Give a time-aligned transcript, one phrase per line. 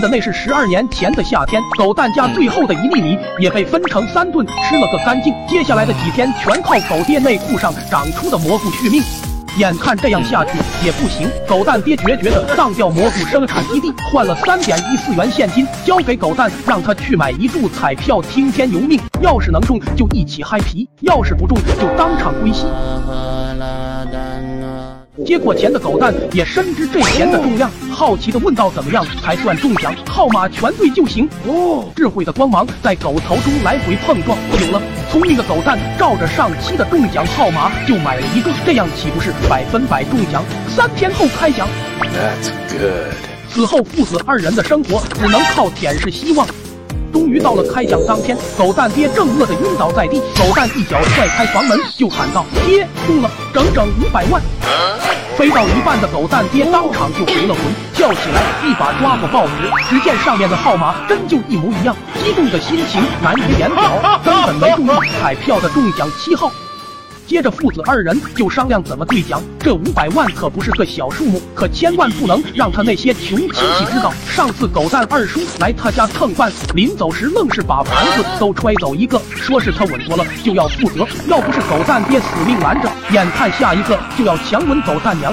[0.00, 5.34] 的那是十二年前的夏天，狗蛋家最后的一粒米也被分成三顿吃了个干净。
[5.46, 9.02] 接下来的几天全靠狗爹内裤上长出的蘑菇续命。
[9.58, 10.52] 眼看这样下去
[10.84, 19.00] 也不行，狗蛋爹决绝的当掉蘑菇生产基地，换了三点一四元现金交给狗蛋，让他去买一注彩票听天由命。
[19.20, 22.64] 要是能中就一起嗨皮，要是不中就当场归西。
[25.24, 29.94] 接过钱的狗蛋也深知这钱的重量，好奇的问道：“怎么样才算中奖？
[30.06, 34.36] 号码全对就行。”哦，智慧的光芒在狗头中来回碰撞。
[34.60, 40.42] 有了，聪明的狗蛋照着上期的中奖号码就买了一个，这样岂不是百分百中奖？
[40.68, 41.68] 三天后开奖。
[42.00, 43.14] That's good。
[43.52, 46.46] 此后父子二人的生活只能靠舔舐希望。
[47.12, 54.40] 终于到了开奖当天，狗蛋爹正饿得晕倒在地，狗蛋一脚踹开房门就喊道：“爹，中了，整整五百万！”
[55.36, 57.62] 飞到一半的狗蛋爹当场就回了魂，
[57.94, 66.50] 跳起来一把抓过报纸，只见上面的号码真就一模一样，激动的心情难以言表，根本没注意彩票的中奖七号。
[67.30, 74.12] 接着父子二人就商量怎么兑奖，这五百万可不是个小数目，可千万不能让他那些穷亲戚知道。
[74.26, 81.06] 上次狗蛋二叔来他家蹭饭，临走时愣是把盘子都揣走一个，说是他稳妥了就要负责。
[81.28, 85.32] 要不是狗蛋爹死命拦着，眼看下一个就要强吻狗蛋娘，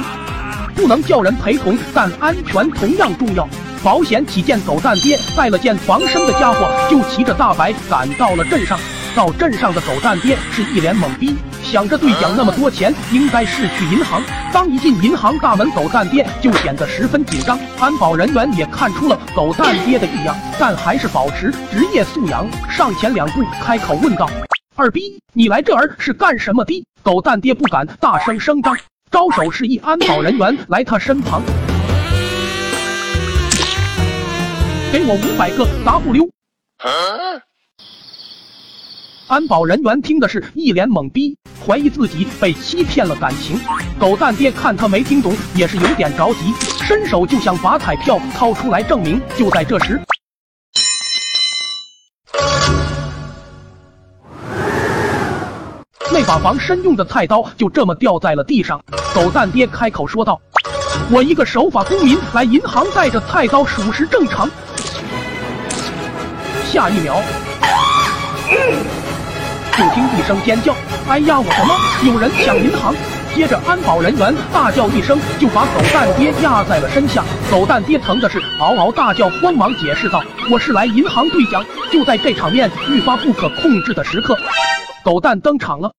[0.76, 3.50] 不能叫人陪同，但安全同样重要。
[3.84, 8.78] 保险起见，狗蛋爹带了件防身的家伙，就骑着大白赶到了镇上。
[9.18, 11.36] 到镇上的狗蛋爹是一脸懵逼。
[11.64, 14.22] 想着兑奖那么多钱，应该是去银行。
[14.54, 17.60] 刚一进银行大门，狗蛋爹就显得十分紧张。
[17.80, 24.30] 安保人员也看出了狗蛋爹的异样，但还是保持职业素养，上前两步，开口问道
[24.78, 28.78] ：“二逼，你来这儿是干什么的？”狗蛋爹不敢大声声张，
[29.10, 31.42] 招手示意安保人员来他身旁，
[34.92, 36.30] 给我五百个 W。
[39.28, 43.60] 安保人员听的是一脸懵逼，怀疑自己被欺骗了感情。
[43.99, 46.54] 狗蛋爹看他没听懂，也是有点着急，
[46.86, 49.21] 伸手就想把彩票掏出来证明。
[49.37, 49.99] 就在这时，
[56.10, 58.82] 那把防身用的菜刀就这么掉在了地上。
[59.14, 60.39] 狗蛋爹开口说道
[61.11, 64.49] ：“我一个守法公民来银行带着菜刀，属实正常。”
[66.64, 67.21] 下一秒。
[69.77, 70.76] 就听一声尖叫，
[71.08, 72.11] 哎呀，我的妈！
[72.11, 72.95] 有人抢银行！
[73.36, 77.23] 接着安保人员大叫一声，就把狗蛋爹压在了身下。
[77.52, 84.36] 狗蛋爹疼的是嗷嗷大叫，慌忙解释道：“我是来银行兑奖。”就在这场面愈发不可控制的时刻，
[85.04, 85.92] 狗蛋登场了。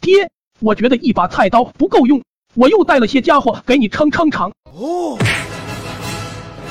[0.00, 0.26] 爹，
[0.60, 2.18] 我觉得一把菜刀不够用，
[2.54, 4.50] 我又带了些家伙给你撑撑场。
[4.72, 5.18] 哦。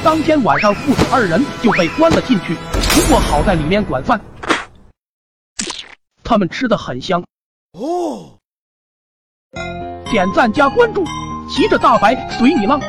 [0.04, 2.56] 当天晚上，父子二人就被关了进去，
[2.96, 4.20] 不过好在里面管饭。
[6.24, 7.24] 他们吃的很香
[7.74, 8.40] 哦，
[10.10, 11.04] 点赞加关注，
[11.50, 12.80] 骑着大白随你浪。